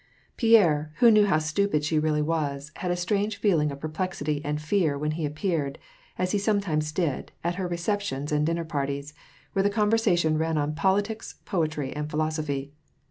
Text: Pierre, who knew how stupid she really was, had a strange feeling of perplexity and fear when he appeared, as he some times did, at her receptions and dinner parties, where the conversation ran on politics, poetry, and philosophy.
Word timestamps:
Pierre, 0.35 0.91
who 0.95 1.11
knew 1.11 1.27
how 1.27 1.37
stupid 1.37 1.83
she 1.85 1.99
really 1.99 2.23
was, 2.23 2.71
had 2.77 2.89
a 2.89 2.95
strange 2.95 3.37
feeling 3.37 3.71
of 3.71 3.79
perplexity 3.81 4.43
and 4.43 4.59
fear 4.59 4.97
when 4.97 5.11
he 5.11 5.27
appeared, 5.27 5.77
as 6.17 6.31
he 6.31 6.39
some 6.39 6.59
times 6.59 6.91
did, 6.91 7.31
at 7.43 7.53
her 7.61 7.67
receptions 7.67 8.31
and 8.31 8.43
dinner 8.43 8.65
parties, 8.65 9.13
where 9.53 9.61
the 9.61 9.69
conversation 9.69 10.39
ran 10.39 10.57
on 10.57 10.73
politics, 10.73 11.35
poetry, 11.45 11.95
and 11.95 12.09
philosophy. 12.09 12.73